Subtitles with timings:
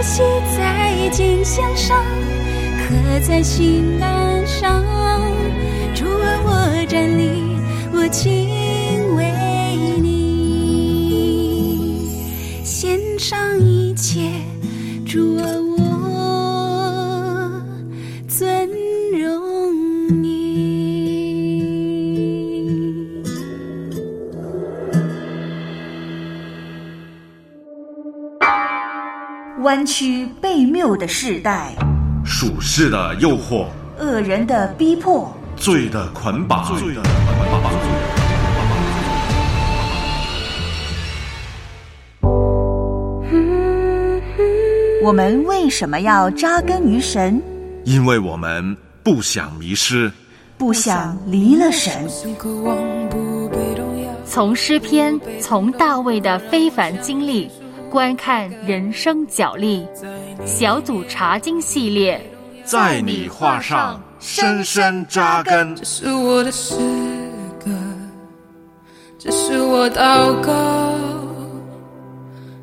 [0.00, 0.24] 语写
[0.56, 2.02] 在金线上，
[2.78, 2.94] 刻
[3.26, 4.82] 在心肝上。
[5.94, 7.42] 主啊，我站立，
[7.92, 8.48] 我敬
[9.16, 9.30] 畏
[10.00, 12.08] 你，
[12.64, 14.30] 献上一切。
[15.06, 15.44] 主啊，
[29.62, 31.74] 弯曲悖谬的世代，
[32.24, 33.66] 属世的诱惑，
[33.98, 37.72] 恶人的逼迫，罪的捆绑，罪的捆绑。
[45.04, 47.42] 我们为什么要扎根于神？
[47.84, 50.10] 因为我们不想迷失，
[50.56, 52.08] 不想离了神。
[54.24, 57.50] 从诗篇，从大卫的非凡经历，
[57.90, 59.86] 观看人生角力。
[60.46, 62.20] 小组查经系列，
[62.64, 65.74] 在你画上深深扎根。
[65.76, 66.74] 这是我的诗
[67.62, 67.70] 歌，
[69.18, 70.94] 这是我祷告，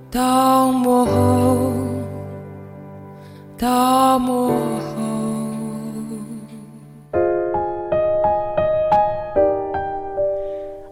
[0.10, 1.74] 到幕后，
[3.58, 4.56] 到幕后。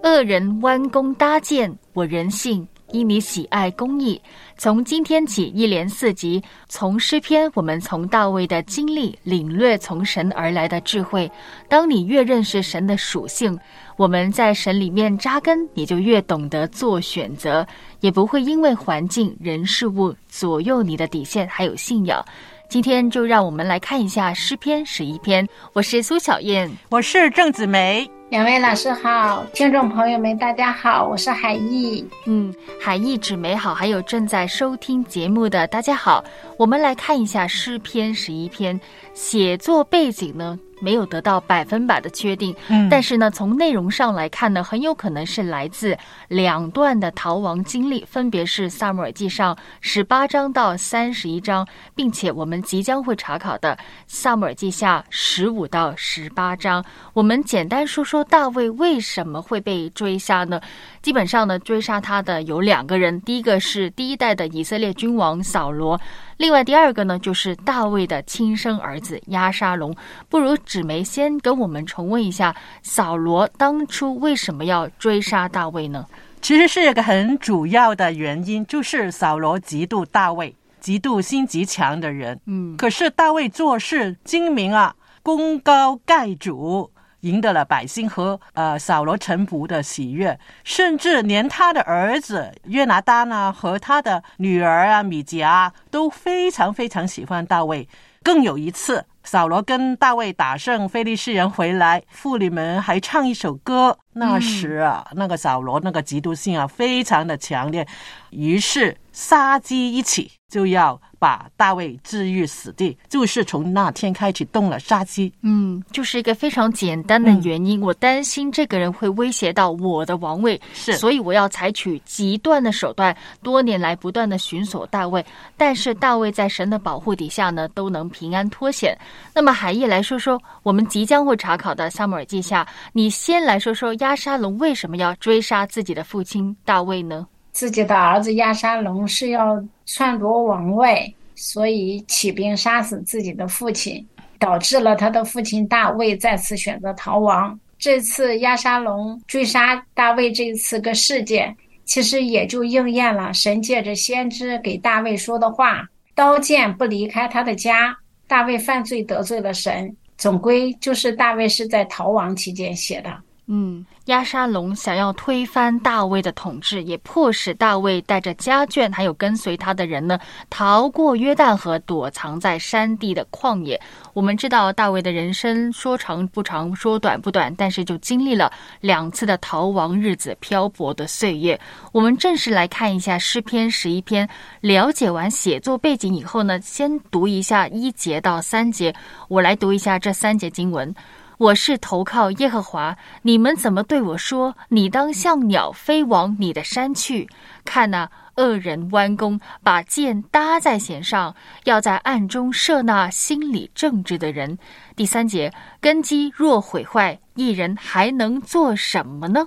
[0.04, 4.20] 恶人弯弓搭箭，我人性因你喜爱公义。
[4.58, 11.30] 从今天起，一连四集，从诗篇，我们从大卫的经历领略从神而来的智慧。
[11.68, 13.60] 当你越认识神的属性，
[13.98, 17.68] 我们在神里面扎根，你就越懂得做选择，
[18.00, 22.24] 也不会因为环境、人、事物左右你的底线还有信仰。
[22.70, 25.46] 今天就让我们来看一下诗篇十一篇。
[25.74, 28.10] 我是苏小燕，我是郑子梅。
[28.30, 32.04] 两位老师好，听众朋友们大家好，我是海逸。
[32.26, 36.24] 嗯，海逸指美好，还有正在收听节目的大家好，
[36.58, 38.80] 我们来看一下诗篇十一篇
[39.14, 40.60] 写作背景呢。
[40.80, 45.98] 没有得到百分百的确定，嗯，但是呢，从内容上来看呢，很有可能是来自
[46.28, 53.76] 两段的逃亡经历，分别是《萨姆尔记上》十八章到三十一章，并且我们即将会查考的
[54.08, 56.84] 《萨姆尔记下》十五到十八章。
[57.14, 60.60] 我们简单说说大卫为什么会被追杀呢？
[61.02, 66.00] 基本上呢，追杀他的有两个人，第一个是第一代的以色列君王扫罗。
[66.38, 69.96] 另外，第二个呢，就是大卫的亲生儿子押沙龙。
[70.28, 72.54] 不如纸梅先跟我们重温一下，
[72.84, 76.06] 扫罗当初为什么要追杀大卫呢？
[76.42, 82.40] 其实是一个很主要的原因，就是扫罗嫉妒大卫，嫉妒心极强的人。
[82.46, 86.92] 嗯，可是大卫做事精明啊，功高盖主。
[87.26, 97.88] 赢得了百姓和呃扫罗臣仆的喜悦，甚至连他的儿子约拿丹呢和他的女儿啊米迦都非常非常喜欢大卫。
[98.24, 103.96] 更有一次，扫罗跟大卫打胜非利士人回来，妇女们还唱一首歌。
[104.14, 107.88] 那时啊，那个扫罗那个嫉妒心啊非常的强烈，
[108.32, 110.98] 于是杀鸡一起就要。
[111.18, 115.32] 把大卫置于死地，就是从那天开始动了杀机。
[115.42, 117.82] 嗯，就是一个非常简单的原因。
[117.82, 123.16] 我担心这个人会威胁到我的王位，是，所以我要采取极端的手段。
[123.42, 125.26] 多年来不断的寻索大卫，
[125.58, 128.96] 但是大卫在神的保护底下呢，都能平安脱险。
[129.34, 137.26] 那么海义来说说，我们即将会查考的撒母耳记下，你先来说说押沙龙为什么要追杀自己的父亲大卫呢？
[137.56, 144.06] 自己的儿子亚沙龙是要篡夺王位，所以起兵杀死自己的父亲，
[144.38, 147.58] 导致了他的父亲大卫再次选择逃亡。
[147.80, 151.56] 这次亚沙龙追杀大卫这次个事件，
[151.86, 157.98] 其实也就应验了神借着先知给大卫说的话：“刀剑不离开他的家。”
[158.28, 163.18] 大卫犯罪得罪了神，总归就是大卫是在逃亡期间写的。
[163.48, 170.18] 嗯，亚沙龙想要推翻大卫的统治，也迫使大卫带着家眷还有跟随他的人呢，
[170.50, 173.80] 逃过约旦河，躲藏在山地的旷野。
[174.14, 178.52] 我们知道大卫的人生说长不长，说短不短，但是就经历了
[178.82, 181.60] 两次的逃亡日子、漂泊的岁月。
[181.92, 184.28] 我们正式来看一下诗篇十一篇。
[184.62, 188.92] 了解完写作背景以后呢，先读一下一节到三节。
[189.28, 190.96] 我来读一下这三节经文。
[191.38, 194.56] 我是投靠耶和华，你们怎么对我说？
[194.70, 197.28] 你当像鸟飞往你的山去。
[197.66, 201.36] 看那恶人弯弓，把箭搭在弦上，
[201.66, 204.58] 要在暗中射那心理正直的人。
[204.96, 205.52] 第三节，
[205.82, 209.46] 根基若毁坏，一人还能做什么呢？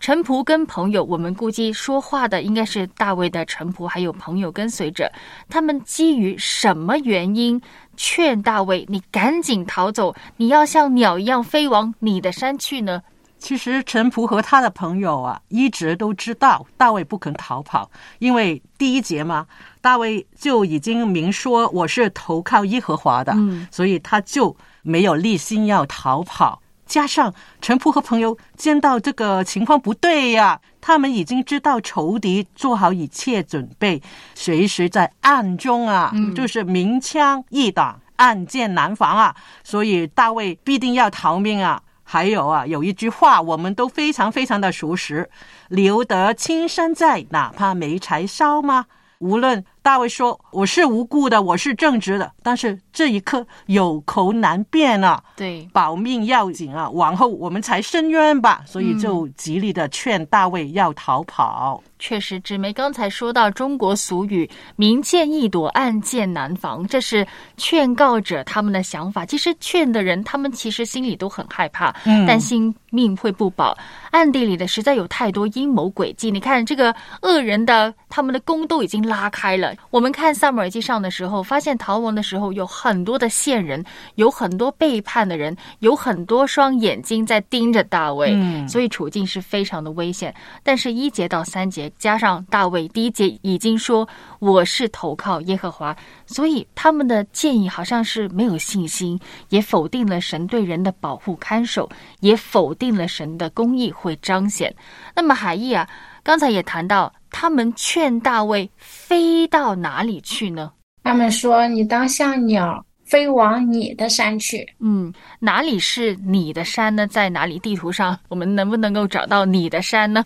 [0.00, 5.10] 臣仆跟朋友，我们估计说话的应该是大卫的陈仆，还有朋友跟随者。
[5.48, 7.60] 他们基于什么原因？
[7.96, 13.02] 劝大卫，你赶紧逃走，你要像鸟一样飞往你的山去呢？
[13.40, 17.90] 其实陈仆和他的朋友啊，一直都知道大卫不肯逃跑，
[18.20, 19.46] 因为第一节嘛，
[19.80, 26.60] 大卫就已经明说我是投靠耶和华的，嗯，所以他就没有立心要逃跑。
[26.88, 34.02] 加上陈仆和朋友见到这个情况不对呀，他们已经知道仇敌做好一切准备，
[34.34, 41.80] 随时在暗中啊，就是明枪易挡，暗箭难防啊，所以大卫必定要逃命啊。
[42.02, 45.28] 还有啊，有一句话我们都非常非常的熟识
[45.68, 48.86] ：“留得青山在，哪怕没柴烧吗？”
[49.20, 61.82] 无论大卫说我是无辜的，我是正直的，但是这一刻有口难辩啊，对，保命要紧啊，往后我们才伸冤吧，所以就极力的劝大卫要逃跑。
[61.98, 69.26] 确实，纸梅刚才说到中国俗语“明见易躲，暗箭难防”，这是劝告者他们的想法。
[69.26, 71.90] 其实劝的人，他们其实心里都很害怕，
[72.26, 73.76] 担心命会不保。
[74.12, 76.30] 暗地里的实在有太多阴谋诡计。
[76.30, 79.74] 你看，这个恶人的他们的弓都已经拉开了。
[79.90, 83.84] 我们看《萨姆耳记上》的时候，发现逃亡的时候有很多的线人，
[84.14, 88.36] 有很多背叛的人，有很多双眼睛在盯着大卫，
[88.68, 90.32] 所以处境是非常的危险。
[90.62, 91.87] 但是，一节到三节。
[91.98, 94.08] 加上大卫第一节已经说
[94.38, 95.96] 我是投靠耶和华，
[96.26, 99.18] 所以他们的建议好像是没有信心，
[99.48, 101.88] 也否定了神对人的保护看守，
[102.20, 104.74] 也否定了神的公义会彰显。
[105.14, 105.88] 那么海义啊，
[106.22, 110.72] 刚才也谈到，他们劝大卫飞到哪里去呢？
[111.02, 114.70] 他们说：“你当像鸟。”飞往你的山去。
[114.80, 117.06] 嗯，哪里是你的山呢？
[117.06, 117.58] 在哪里？
[117.60, 120.22] 地图上我们能不能够找到你的山呢？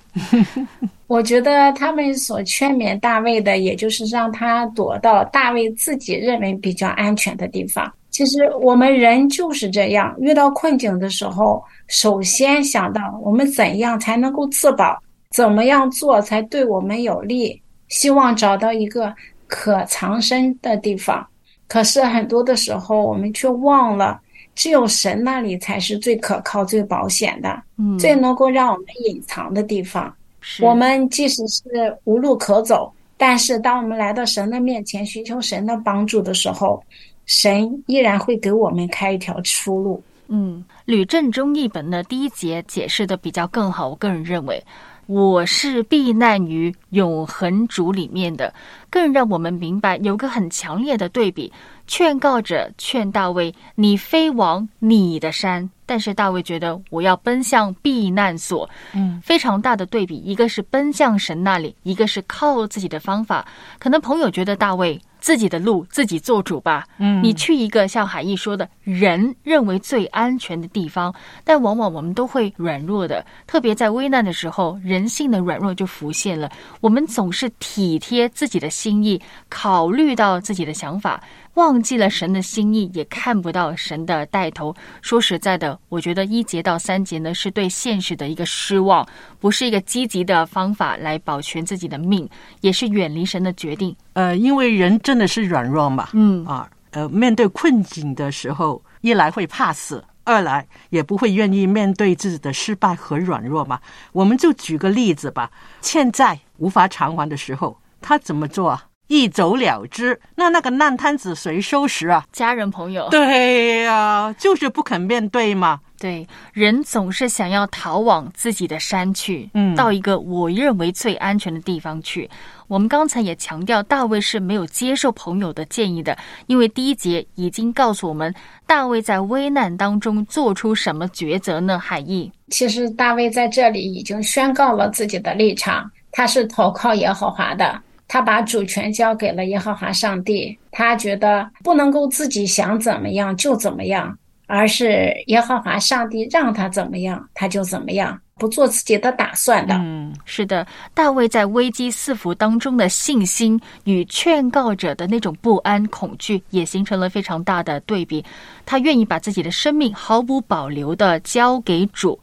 [1.13, 7.93] 我觉得他们所劝勉大卫的，也就是让他躲到大卫自己认为比较安全的地方。
[8.09, 14.99] 其实我们人就是这样，遇到困境的时候，首先想到我们怎样才能够自保，
[15.31, 19.15] 怎么样做才对我们有利，希望找到一个
[19.47, 21.27] 可藏身的地方。
[21.69, 24.19] 可是很多的时候，我们却忘了，
[24.55, 30.11] 只有神那里才是最可靠、最保险的，嗯，最能够让我们隐藏的地方。
[30.43, 31.63] 是我们即使是
[32.05, 36.85] 无路可走，但是当我们来到神的面前寻求神的帮助的时候，
[37.25, 40.03] 神依然会给我们开一条出路。
[40.29, 44.63] 嗯，吕正中译本的第一节解释的比较更好，我个人认为。
[45.07, 48.55] 我是避难于永恒主里面的，
[48.93, 51.51] 更让我们明白有个很强烈的对比。
[51.87, 58.69] 劝告者劝大卫：“你飞往你的山。”但是大卫觉得我要奔向避难所。
[58.95, 63.47] 嗯，非常大的对比，一个是奔向神那里，一个是靠自己的方法。
[63.79, 65.01] 可能朋友觉得大卫。
[65.23, 66.85] 自己的路自己做主吧。
[66.99, 71.15] 嗯，你去一个像海毅说的人认为最安全的地方，
[71.45, 76.51] 但往往我们都会软弱的，特别在危难的时候，人性的软弱就浮现了。
[76.81, 81.23] 我们总是体贴自己的心意，考虑到自己的想法。
[81.55, 84.75] 忘记了神的心意，也看不到神的带头。
[85.03, 89.07] 说实在的，我觉得一节到三节呢，是对现实的一个失望，
[89.39, 92.29] 不是一个积极的方法来保全自己的命，
[92.63, 93.95] 也是远离神的决定。
[94.15, 103.79] 呃，因为人真的是软弱嘛，嗯啊，呃，面对困境的时候，一来会怕死，二来也不会愿意面对自己的失败和软弱嘛。
[104.13, 105.51] 我们就举个例子吧，
[105.83, 108.87] 欠债无法偿还的时候，他怎么做啊？
[109.09, 112.25] 一走了之，那那个烂摊子谁收拾啊？
[112.33, 115.81] 家人朋友，对呀，就是不肯面对嘛。
[115.99, 122.29] 对，人总是想要逃往自己的山去，嗯到一个我认为最安全的地方去。
[122.69, 126.17] 我们刚才也强调，大卫是没有接受朋友的建议的，
[126.47, 128.35] 因为第一节已经告诉我们，
[128.67, 131.79] 大卫在危难当中做出什么抉择呢？
[131.79, 137.81] 海义，其实大卫在这里已经宣告了自己的立场，他是投靠耶和华的，
[138.13, 144.15] 他把主权交给了耶和华上帝，他觉得不能够自己想怎么样就怎么样，
[144.47, 149.77] 而是耶和华上帝让他怎么样他就怎么样，不做自己的打算的。
[149.77, 158.23] 嗯是的，大卫在危机四伏当中的信心与劝告者的那种不安、恐惧，也形成了非常大的对比。
[158.67, 162.21] 他愿意把自己的生命毫无保留的交给主。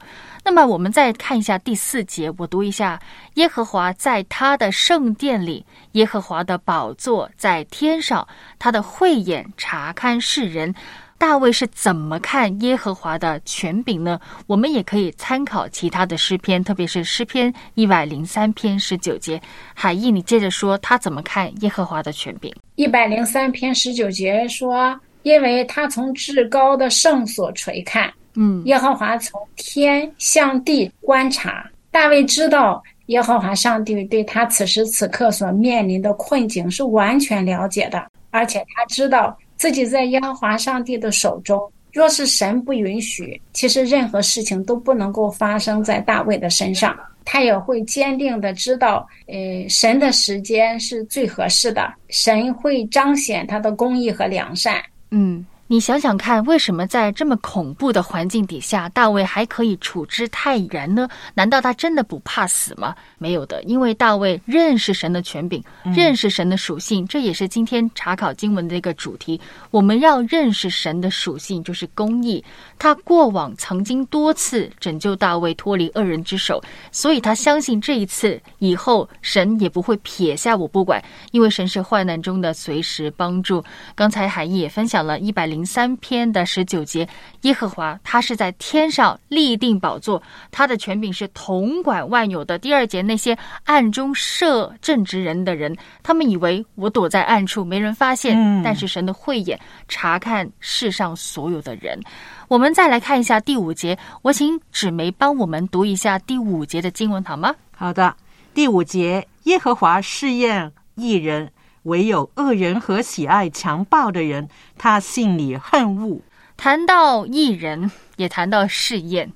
[0.50, 3.00] 那么，我们再看一下第四节，我读一下：
[3.36, 8.27] 耶和华在他的圣殿里，耶和华的宝座在天上，
[8.58, 10.74] 他的慧眼查看世人。
[11.20, 14.20] 大卫是怎么看耶和华的权柄呢？
[14.48, 19.39] 我们也可以参考其他的诗篇，特别是诗篇一百零三篇十九节。
[19.75, 22.51] 海义，你接着说他怎么看耶和华的权柄？
[22.74, 31.69] 一百零三篇十九节说：“因为他从至高的圣所垂看，嗯，耶和华从天向地观察。
[31.91, 41.60] 大卫知道耶和华上帝对他此时此刻所面临的困境是完全了解的，而且他知道自己在耶和华上帝的手中。
[41.91, 46.98] 若是神不允许，其实任何事情都不能够发生在大卫的身上。
[47.25, 54.81] 他也会坚定的知道，呃，神的时间是最合适的，神会彰显他的公义和良善。
[55.12, 61.07] 嗯，你想想看，为什么在这么恐怖的环境底下，大卫还可以处之泰然呢？
[61.35, 62.95] 难道他真的不怕死吗？
[63.19, 65.63] 没有的，因为大卫认识神的权柄，
[65.95, 69.39] 认识神的属性，这也是今天查考经文的一个主题。
[69.69, 72.43] 我们要认识神的属性，就是公义。
[72.79, 76.59] 他过往曾经多次拯救大卫脱离恶人之手，
[76.91, 80.99] 所以他相信这一次以后神也不会撇下我不管，
[81.29, 83.63] 因为神是患难中的随时帮助。
[83.93, 87.08] 刚才海义也分享了一百零三篇的十九节，
[87.42, 92.58] 耶和华他是在天上立定宝座，他的权柄是统管万有的。
[92.58, 102.00] 第二节那些暗中设正直人的人，他们以为我躲在暗处没人发现，嗯但是神的慧眼查看世上所有的人。
[102.48, 107.54] 我们再来看一下第五节，我请纸梅帮我们读一下第五节的经文好吗？
[107.75, 108.16] 好的，
[108.54, 111.51] 第五节，耶和华试验一人，
[111.83, 116.21] 唯有恶人和喜爱强暴的人，他心里恨恶。
[116.57, 119.31] 谈到艺人，也谈到试验，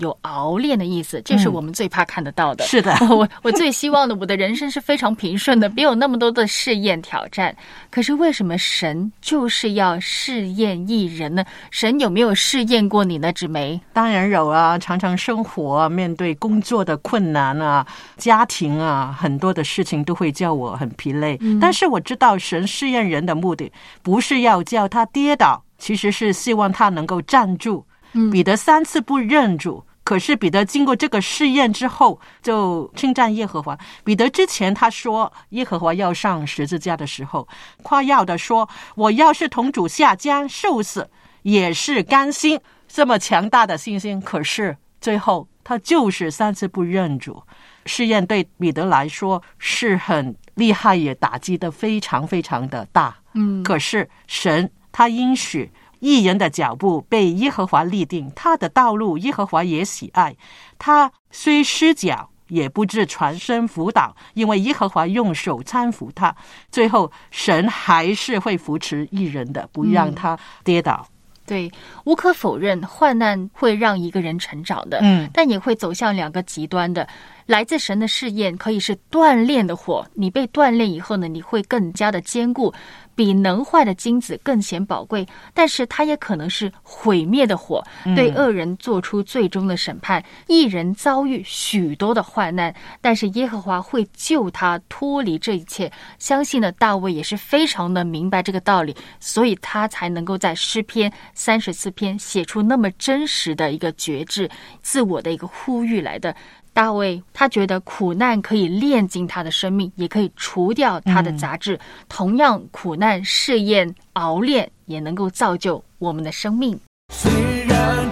[0.00, 2.64] 有熬练的意思，这是我们最怕看得到的。
[2.64, 7.54] 是的 我我最希望的，我的人生是非常平顺的，别有那么多的试验挑战。
[7.90, 11.44] 可是为什么神就是要试验一人呢？
[11.70, 13.32] 神有没有试验过你呢？
[13.32, 13.80] 纸梅？
[13.92, 17.86] 当然有啊，常常生活啊，面对工作的困难啊，
[18.16, 21.38] 家庭啊，很多的事情都会叫我很疲累。
[21.60, 23.70] 但是我知道，神试验人的目的
[24.02, 27.86] 不是要叫他跌倒，其实是希望他能够站住。
[28.30, 29.84] 彼得三次不认主。
[30.04, 33.78] 可是彼得经过这个试验之后，就称赞耶和华。
[34.04, 37.48] 彼得之前他说耶和华要上十字架的时候，
[37.82, 41.08] 夸耀的说：“我要是同主下江受死，
[41.40, 47.42] 也是甘心。”这么强大的信心，可是最后他就是三次不认主。
[47.86, 53.16] 试验对彼得来说是很厉害，也打击的非常非常的大。
[53.32, 55.72] 嗯，可是神他应许。
[56.04, 60.36] 艺人的脚步被耶和华立定，他的道路耶和华也喜爱。
[60.78, 66.36] 他虽失脚，也不致全身辅导，因为耶和华用手搀扶他。
[66.70, 71.08] 最后，神还是会扶持艺人的，不让他跌倒。
[71.46, 71.70] 对，
[72.04, 77.06] 无可否认，患难会让一个人成长的，嗯，但也会走向两个极端的。
[77.44, 82.72] 来自神的试验可以是锻炼的火，你被锻炼以后呢，你会更加的坚固，
[83.14, 85.26] 比能坏的金子更显宝贵。
[85.52, 87.82] 但是它也可能是毁灭的火，
[88.16, 90.24] 对恶人做出最终的审判。
[90.46, 95.90] 一人遭遇许多的患难，但是耶和华会救他脱离这一切。
[96.18, 104.48] 相信呢，大卫也是非常的明白这个道理，所以他才能够在诗篇三十四篇写出那么真实的一个觉知、
[104.82, 106.34] 自我的一个呼吁来的。
[106.74, 111.78] 大卫他觉得苦难可以炼尽他的生命，也可以除掉他的杂质。
[112.08, 116.76] 同样，苦难试验熬炼也能够造就我们的生命。
[117.12, 117.30] 虽
[117.68, 118.10] 然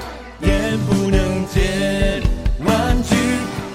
[0.87, 2.23] 不能见，
[2.65, 3.17] 万句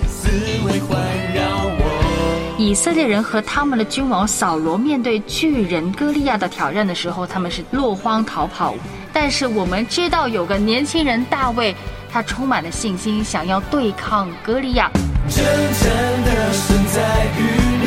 [0.07, 0.29] 思
[0.65, 0.97] 维环
[1.35, 2.55] 绕我。
[2.57, 8.73] 以色列人和他们的君王扫罗面对巨人歌利亚的挑战的时候，他们是落荒逃跑。
[9.11, 11.75] 但是我们知道有个年轻人大卫，
[12.17, 14.89] 他充满了信心，想要对抗歌利亚。
[15.29, 15.87] 真正
[16.25, 17.41] 的神在于
[17.83, 17.85] 你，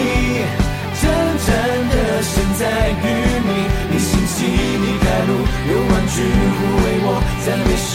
[1.02, 1.10] 真
[1.46, 1.50] 正
[1.90, 3.02] 的神在于
[3.42, 5.34] 你，你兴起，你开路，
[5.68, 6.22] 有万军
[6.54, 7.90] 护卫我，赞美是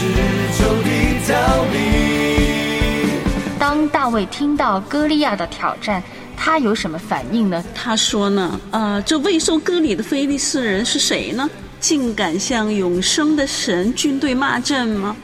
[0.58, 1.32] 仇敌逃
[1.72, 1.74] 避。
[3.58, 6.02] 当大卫听到歌利亚的挑战，
[6.36, 7.64] 他有什么反应呢？
[7.74, 11.48] 他说呢，呃，这未受割礼的非利士人是谁呢？
[11.80, 15.16] 竟敢向永生的神军队骂阵吗？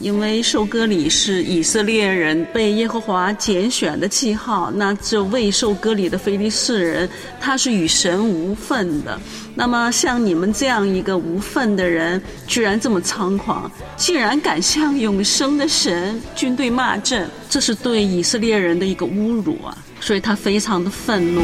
[0.00, 7.08] 因为受割礼是以色列人被耶和华拣选的记号，那这未受割礼的非利士人，
[7.40, 9.20] 他是与神无份的。
[9.54, 19.76] 那么像你们这样一个无份的人，居然这么猖狂，竟然敢向永生的神军队骂阵，这是对以色列人的一个侮辱啊！
[20.00, 21.42] 所以他非常的愤怒。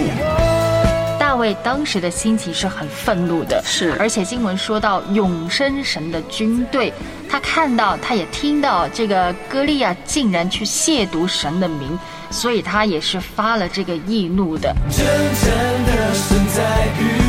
[1.34, 6.92] 大卫当时的心情是很愤怒的，是而且经文说到永生神的军队，
[7.28, 11.98] 他看到，他也听到这个歌利亚竟然去亵渎神的名，
[12.30, 14.72] 所以他也是发了这个易怒的。
[14.88, 17.23] 真正的神在于你。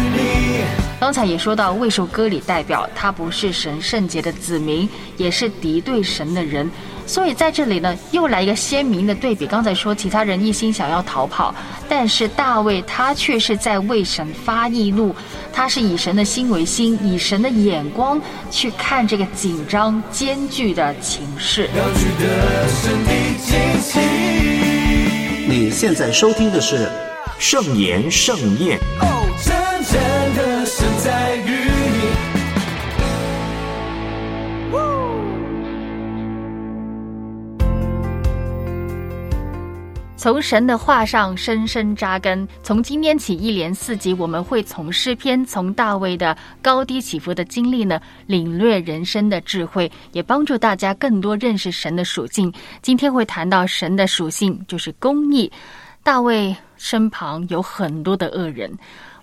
[0.99, 6.69] 刚才也说到，未受割礼代表他不是神圣洁的子民，也是敌对神的人。
[7.05, 9.45] 所以在这里呢，又来一个鲜明的对比。
[9.45, 11.53] 刚才说其他人一心想要逃跑，
[11.87, 15.15] 但是大卫他却是在为神发易怒，
[15.53, 21.69] 他是以神的心为心，以神的眼光去看这个紧张艰巨的情势。
[25.47, 26.87] 你现在收听的是
[27.37, 28.79] 《圣言盛宴》。
[40.25, 42.47] 从神的话上深深扎根。
[42.63, 52.51] 从今天起，一连四集，我们会从诗篇、从大卫的高低起伏的经历呢，领略人生的智慧，也帮助大家更多认识神的属性。
[52.81, 55.51] 今天会谈到神的属性，就是公义。
[56.01, 58.75] 大卫身旁有很多的恶人。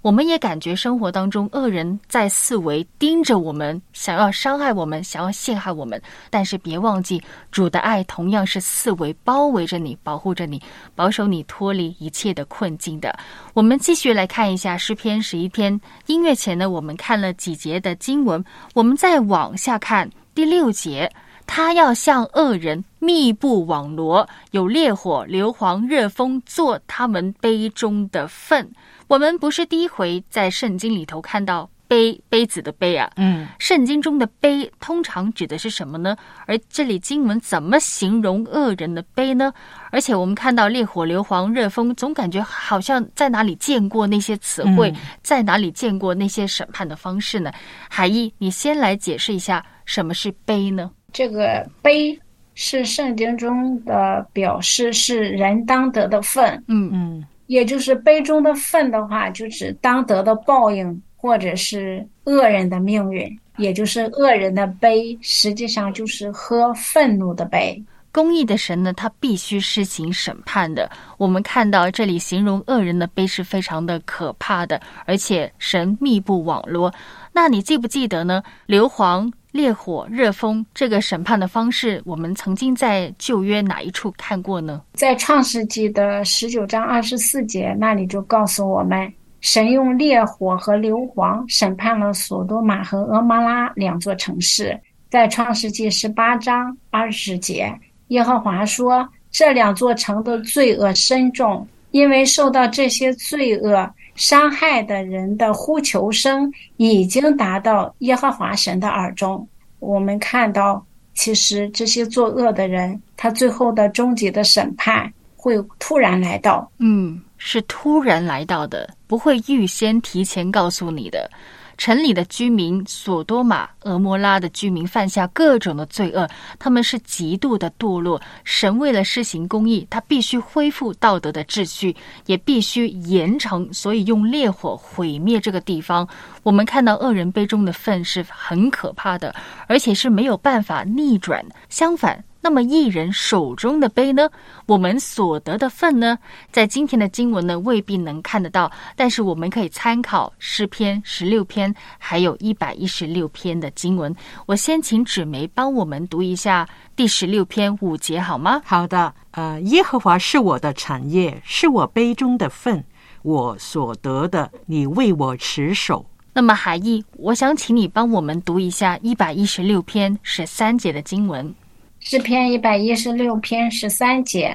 [0.03, 6.03] 我们也感觉生活当中恶人在四围盯着我们，想要伤害我们，想要陷害我们。
[6.29, 10.61] 但是别忘记，主的爱同样是四围包围着你，保护着你，
[10.97, 13.17] 保守你脱离一切的困境的。
[13.55, 15.81] 我们继续来看一下诗篇十一篇。
[16.07, 18.45] 音乐前呢，我们看了几节的经文，
[18.75, 21.11] 我们再往下看第六节。
[21.45, 28.69] 他要向恶人密布网罗，有烈火、硫磺、热风做他们杯中的粪。
[29.09, 36.17] 我们不是第一回在圣经里头看到杯杯子的杯啊，嗯，圣经中的杯通常指的是什么呢？
[36.47, 39.53] 而这里经文怎么形容恶人的杯呢？
[39.91, 47.53] 而且我们看到烈火、硫磺、热风，总感觉好像在哪里见过那些词汇，嗯在哪里见过那些审判的方式呢？
[47.91, 50.91] 海毅，你先来解释一下什么是杯呢？
[51.13, 52.19] 这个悲
[52.55, 67.79] 是圣经中的表示，是人当得的份，嗯嗯也就是杯中的粪的话，就指当得的报应，或者是恶人的命运，也就是恶人的杯，实际上就是喝愤怒的杯。
[68.11, 70.91] 公义的神呢，他必须施行审判的。
[71.19, 76.91] 我们看到这里形容恶人的杯是非常的可怕的，而且神密布网罗。
[77.35, 78.43] 那你记不记得呢？
[78.65, 84.83] 硫磺、烈火、热风这个审判的方式，我们曾经在旧约哪一处看过呢？
[84.95, 89.13] 在创世纪的十九章二十四节那里就告诉我们，
[89.43, 94.79] 神用烈火和硫磺审判了索多玛和俄摩拉两座城市。
[95.11, 97.71] 在创世纪十八章二十节，
[98.09, 103.87] 耶和华说：“这两座城的罪恶深重，因为受到这些罪恶
[104.23, 109.45] 伤害的人的呼求声已经达到耶和华神的耳中。”
[109.81, 116.71] 我们看到，其实这些作恶的人，他最后的终极的审判会突然来到。
[116.79, 121.29] 嗯，是突然来到的，不会预先提前告诉你的。
[121.77, 128.21] 城里的居民，索多玛、俄摩拉的居民犯下各种的罪恶，他们是极度的堕落。
[128.45, 131.95] 神为了施行公义，他必须恢复道德的秩序，
[132.27, 136.09] 也必须严惩，所以用烈火毁灭这个地方。
[136.43, 139.35] 我们看到恶人杯中的粪是很可怕的，
[139.67, 141.45] 而且是没有办法逆转。
[141.69, 144.29] 相反，那么一人手中的杯呢？
[144.67, 146.19] 我们所得的份呢？
[146.51, 154.13] 在今天的经文呢，未必能看得到，但是我们可以参考诗篇十六篇，还有一百一十六篇的经文。
[154.45, 158.61] 我先请纸梅帮我们读一下第十六篇五节好吗？
[158.65, 162.85] 好的，呃，耶和华是我的产业，是我杯中的份，
[163.23, 166.05] 我所得的，你为我持守。
[166.35, 171.55] 那么海义，我想请你帮我们读一下一百一十六篇十三节的经文。
[172.05, 174.55] 诗篇一百一十六篇十三节，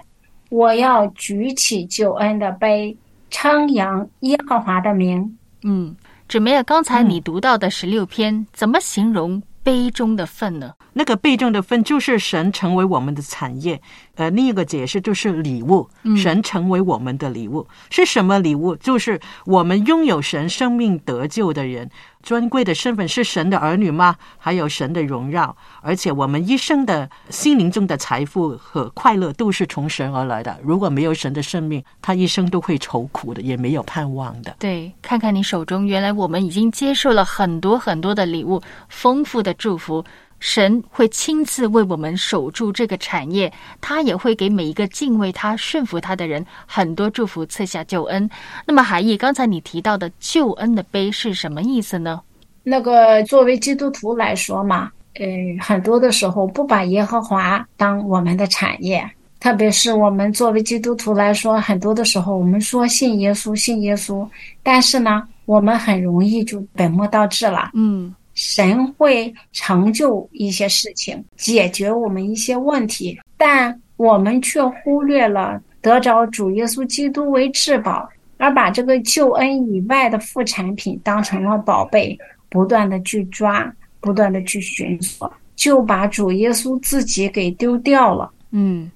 [0.49, 2.95] 我要举起救恩的杯，
[3.29, 5.38] 称扬耶和华的名。
[5.63, 5.95] 嗯，
[6.27, 10.73] 姊妹啊，刚才你读到的十六篇，怎么形容杯中的份呢？
[10.91, 13.81] 那个杯中的份就是神成为我们的产业，
[14.17, 18.75] 呃，另一个解释就是礼物，神成为我们的礼物是什么礼物？
[18.75, 21.89] 就是我们拥有神生命得救的人，
[22.23, 24.15] 尊贵的身份是神的儿女吗？
[24.38, 30.60] 还有神的荣耀，而且我们一生的心灵中的财富和快乐都是从神而来的。
[30.63, 34.56] 如果没有神的生命，他一生都会愁苦的，也没有盼望的。
[34.58, 40.03] 对，看看你手中，原来我们已经接受了很多很多的礼物，丰富的祝福。
[40.39, 48.30] 神会亲自为我们守住这个产业，他也会给每一个敬畏他、顺服他的人很多祝福，赐下救恩。
[48.65, 52.21] 那么，海义，刚才你提到的救恩的杯是什么意思呢？
[52.63, 55.26] 那个作为基督徒来说嘛，呃，
[55.60, 64.28] 很多的时候不把耶和华当我们的产业，特别是我们作为基督徒来说，很多的时候我们说信耶稣，信耶稣，
[64.62, 67.71] 但是呢，我们很容易就本末倒置了。
[67.73, 68.13] 嗯。
[68.38, 82.15] 神会成就一些事情，解决我们一些问题，但我们却忽略了得着主耶稣基督为至宝，而把这个救恩以外的副产品当成了宝贝，
[82.47, 88.32] 不断的去抓，不断的去寻索，就把主耶稣自己给丢掉了。
[88.52, 88.91] 嗯，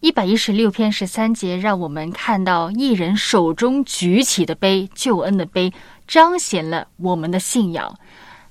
[0.00, 5.72] 一百一十六篇十三节让我们看到一人手中举起的杯，救恩的杯，
[6.08, 7.96] 彰显了我们的信仰。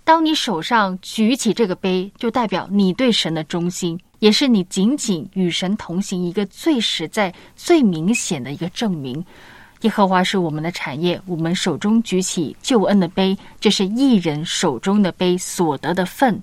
[0.10, 9.24] 当你手上举起这个杯，就代表你对神的忠心，也是你紧紧与神同行一个最实在、最明显的一个证明。
[9.82, 16.41] 耶和华是我们的产业，我们手中举起救恩的杯，这是一人手中的杯所得的份。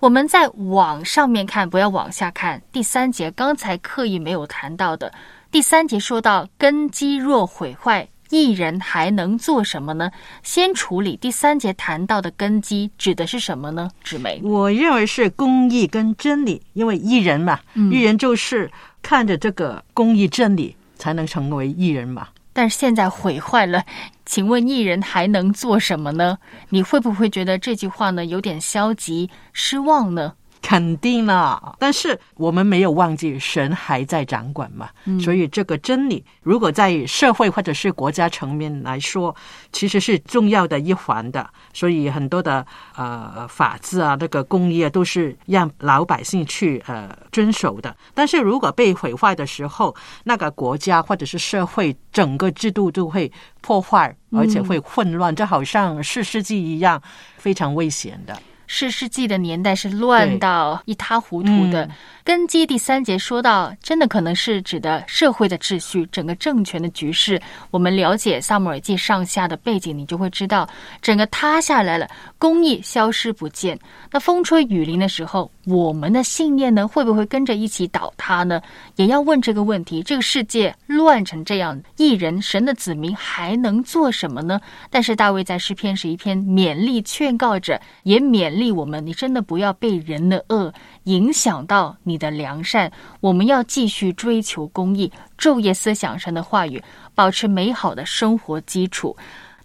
[0.00, 2.62] 我们在往上面看，不要往下看。
[2.72, 5.12] 第三节刚才刻意没有谈到的，
[5.50, 8.08] 第三节说到根基若毁坏。
[8.30, 10.10] 艺人还能做什么呢？
[10.42, 13.90] 先处理第三节谈到的根基，指的是什么呢？
[14.02, 18.70] 纸梅，我认为是公益跟真理，因为艺人嘛，艺人就是
[19.02, 22.28] 看着这个公益真理才能成为艺人嘛。
[22.52, 23.84] 但是现在毁坏了，
[24.24, 26.38] 请问艺人还能做什么呢？
[26.68, 30.32] 你会不会觉得这句话呢有点消极失望呢？
[30.64, 34.88] 肯定了，但是我们没有忘记神还在掌管嘛，
[35.20, 39.36] 所以这个真理如果在社会或者是国家层面来说，
[39.72, 41.46] 其实是重要的一环的。
[41.74, 47.94] 所以很多的呃法治啊，那个公益啊，都是让老百姓去呃遵守的。
[48.14, 57.02] 但是如果被毁坏的时候，那个国家或者是社会整个制度都会破坏，而且会混乱，就好像四世纪一样，
[57.36, 58.34] 非常危险的。
[58.66, 61.88] 世世纪的年代是乱到一塌糊涂的。
[62.24, 67.38] 根基第三节说到，真的可能是指的社会的秩序，整个政权的局势。
[67.70, 70.66] 我们了解萨姆尔记上下的背景，你就会知道，
[71.02, 73.78] 整个塌下来了，公义消失不见。
[74.10, 78.62] 那风吹雨淋的时候，我们的信念呢，会不会跟着一起倒塌呢？
[78.96, 80.02] 也要问这个问题。
[80.02, 84.58] 这个世界乱成这样，一人神的子民还能做什么呢？
[84.88, 90.72] 但是大卫在诗篇是一篇勉励劝告着，也勉励我们，你真的不要被人的恶
[91.04, 92.14] 影响到你。
[92.14, 92.90] 的良善，
[93.20, 99.16] 我们要继续追求公义，昼夜思想神的话语，保持美好的生活基础。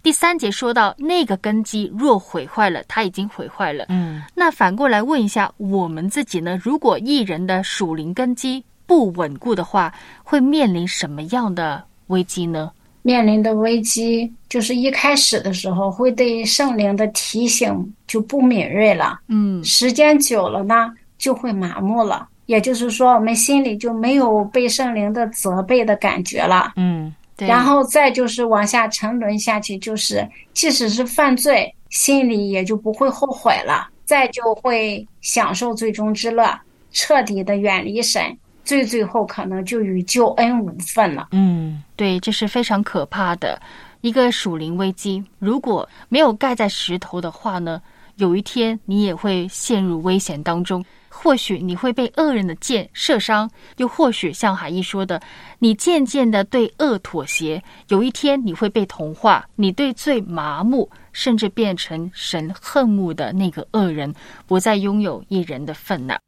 [0.02, 3.86] 第三节说到，那个根基若毁坏了，它已经毁坏了。
[3.88, 6.58] 嗯，那反过来问一下我们自己呢？
[6.62, 12.72] 如果一人的属灵根基不稳固的话，会面临什么样的危机呢？
[13.02, 19.20] 面临的危机就是一开始的时候会对圣灵的提醒就不敏锐了。
[19.28, 22.28] 嗯，时间久了呢，就会麻木了。
[22.46, 26.72] 也就是说，我们心里就没有被圣灵的责备的感觉了。
[26.76, 27.46] 嗯，对。
[27.46, 33.88] 然后再就是往下沉沦下去，就是即使是犯罪，心里也就不会后悔了。
[34.04, 36.58] 再就会享受最终之乐，
[36.90, 38.36] 彻底的远离神，
[38.70, 41.26] 最最后可能就与救恩无份了。
[41.32, 43.60] 嗯，对，这是非常可怕的
[44.00, 45.20] 一个属灵危机。
[45.40, 47.82] 如果没有盖在石头的话呢，
[48.14, 50.84] 有一天你也会陷入危险当中。
[51.08, 55.20] 或许你会被恶人的箭射伤，又或许像海义说的，
[55.58, 64.14] 你渐渐的对恶妥协，有一天你会被同化，你对罪麻木，甚至变成神恨恶的那个恶人，
[64.46, 66.20] 不再拥有一人的份了。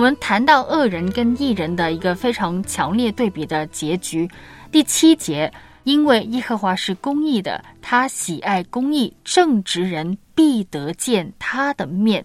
[0.00, 4.26] 我们谈到恶人跟异人的一个非常强烈对比的结局，
[4.72, 5.52] 第七节。
[5.84, 12.24] 因为耶和华是公义的，他喜爱公义，正直人必得见他的面。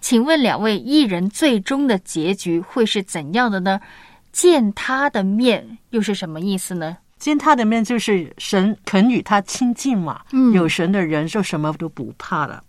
[0.00, 3.80] 请问两位艺人最终的结局会是怎样的呢？
[4.30, 6.96] 见他的面又是什么意思呢？
[7.18, 10.20] 见他的面就是神肯与他亲近嘛。
[10.30, 12.62] 嗯有神的人就什么都不怕了。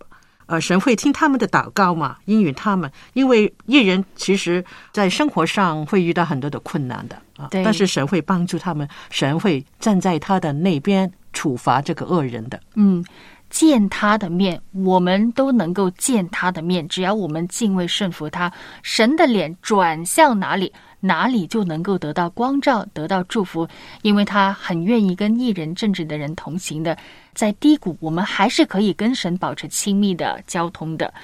[0.48, 2.90] 呃，神会听他们的祷告嘛，应允他们。
[3.12, 12.58] 因为艺人其实在生活上会遇到很多的困难的啊，但是神会帮助他们，神会站在他的那边处罚这个恶人的。
[12.74, 13.04] 嗯，
[13.50, 23.66] 见他的面，我们都能够见他的面，只要我们敬畏顺服他，神的脸转向哪里，哪里就能够得到光照，得到祝福，
[24.02, 26.96] 因为他很愿意跟艺人正直的人同行的。
[27.34, 31.14] 在低谷，我们还是可以跟神保持亲密的交通的，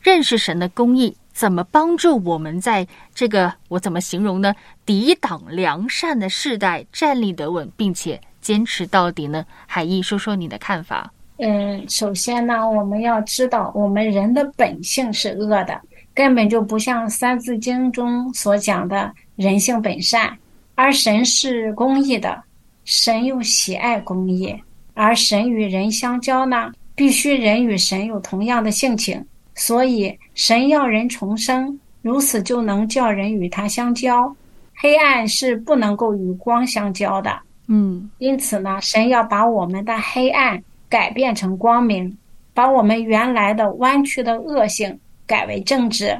[0.00, 1.16] 认识神的公义。
[1.32, 4.54] 怎么帮助我们在这个我怎么形容呢？
[4.86, 9.44] 抵挡良善的世代站立得稳，并且坚持到底呢？
[9.66, 11.10] 海毅，说说你的看法。
[11.38, 15.80] 嗯，首先呢，我们要知道，我们人的本性是恶的，
[16.14, 20.36] 根本就不像《三字经》中所讲的人性本善，
[20.76, 22.40] 而神是公义的，
[22.84, 24.54] 神又喜爱公义，
[24.94, 29.24] 而神与人相交呢，必须人与神有同样的性情，
[29.56, 34.34] 所以神要人重生，如此就能叫人与他相交。
[34.76, 40.62] 黑暗是不能够与光相交的，嗯因此呢，神要把我们的黑暗
[40.94, 42.16] 改变成光明，
[42.54, 46.16] 把我们原来的弯曲的恶性改为正直。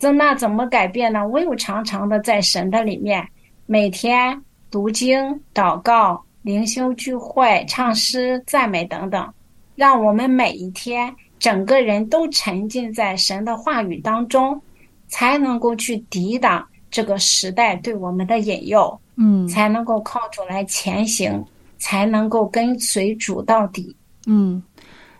[0.00, 1.24] 这那怎么改变呢？
[1.28, 3.24] 唯有常常的在神的里面，
[3.66, 9.32] 每天读经、祷告、灵修聚会、唱诗、赞美等等，
[9.76, 14.60] 让我们每一天整个人都沉浸在神的话语当中，
[15.06, 19.00] 才能够去抵挡这个时代对我们的引诱。
[19.22, 21.44] 嗯才能够靠主来前行，
[21.78, 23.94] 才能够跟随主到底。
[24.32, 24.62] 嗯，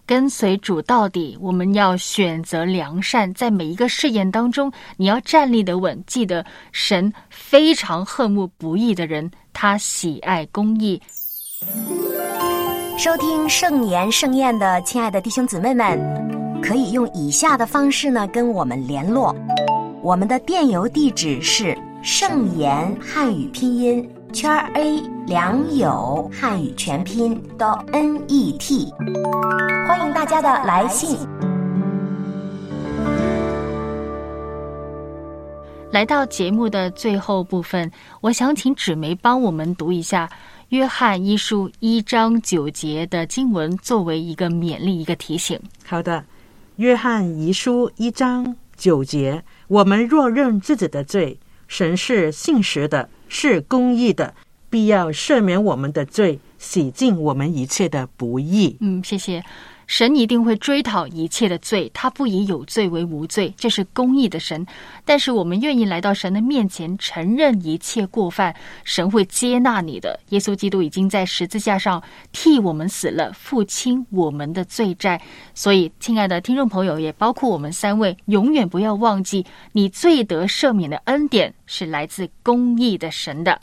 [0.06, 6.00] 跟随主到底，我们要选择良善，在每一个试验当中，你要站立得稳。
[6.06, 11.02] 记得神非常恨恶不义的人，他喜爱公义。
[12.96, 15.98] 收听盛年盛宴的亲爱的弟兄姊妹们，
[16.62, 19.34] 可以用以下的方式呢跟我们联络。
[20.02, 28.92] 我们的电邮地址是盛言汉语拼音圈 A 良友汉语全拼到 N E T，
[29.88, 31.18] 欢迎大家的来信。
[35.90, 37.90] 来到节目的最后部分，
[38.20, 40.26] 我想请纸梅帮我们读一下
[40.68, 45.60] 《约翰一书》一章九节的经文，作为一个勉励，一个提醒。
[45.84, 46.18] 好的，
[46.76, 54.34] 《约翰一书》一章九节：我们若认自己的罪，神是信实的，是公义的，
[54.68, 58.76] 必要赦免我们的罪，洗净我们一切的不义。
[58.80, 59.42] 嗯，谢谢。
[59.90, 64.64] 神一定会追讨一切的罪，他不以有罪为无罪，这是公义的神。
[65.04, 70.20] 但是我们愿意来到神的面前，承认一切过犯，神会接纳你的。
[70.28, 72.00] 耶稣基督已经在十字架上
[72.30, 75.20] 替我们死了，付清我们的罪债。
[75.54, 83.60] 所以，亲爱的听众朋友，也包括我们三位，永远不要忘记，你罪得赦免的恩典是来自公义的神的。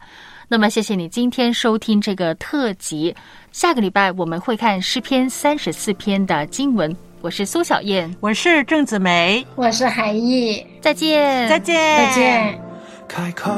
[0.49, 3.13] 那么，谢谢你今天收听这个特辑。
[3.51, 6.95] 下个礼拜我们会看诗篇三十四篇的经文。
[7.19, 12.61] 我是苏小燕，我是郑子梅，我是海毅，再见，再见，再见。
[13.09, 13.51] 开口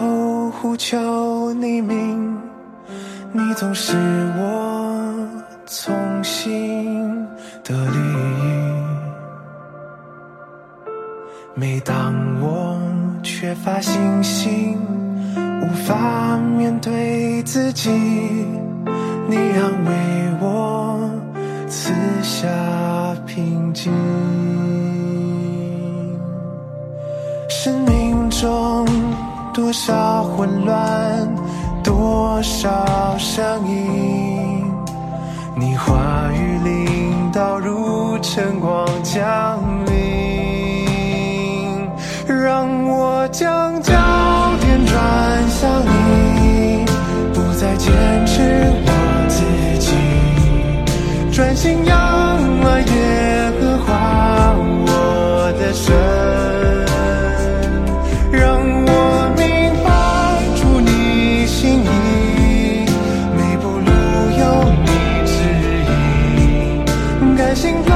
[0.50, 2.42] 呼求你名，
[3.34, 3.96] 你总是
[4.40, 5.30] 我
[5.68, 7.24] 从心
[7.64, 8.50] 的利益。
[11.54, 12.82] 每当我
[13.22, 14.80] 缺乏信心，
[15.62, 17.90] 无法面对自己，
[19.28, 19.92] 你安慰
[20.42, 21.00] 我，
[21.68, 21.94] 赐
[22.24, 22.48] 下
[23.26, 23.92] 平静。
[27.50, 28.86] 生命中
[29.54, 31.36] 多少混乱，
[31.84, 34.64] 多少声音，
[35.56, 39.96] 你话语领导如晨光降临，
[42.28, 43.82] 让我将
[45.60, 46.86] 想你，
[47.34, 47.92] 不再坚
[48.26, 48.42] 持
[48.86, 48.92] 我
[49.28, 49.44] 自
[49.78, 49.92] 己，
[51.34, 51.94] 专心仰
[52.62, 54.56] 望耶和华
[54.88, 55.94] 我的神。
[58.32, 58.90] 让我
[59.36, 59.44] 明
[59.84, 59.88] 白
[60.56, 61.88] 出你心意，
[63.36, 63.92] 每步路
[64.40, 64.42] 有
[64.86, 64.88] 你
[65.28, 65.30] 指
[65.92, 67.92] 引，甘心乐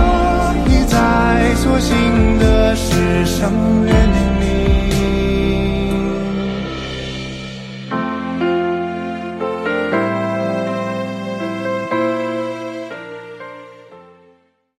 [0.68, 3.50] 意在所行的事上